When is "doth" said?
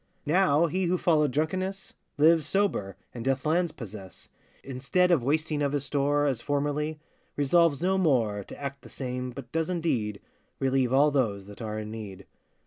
3.23-3.45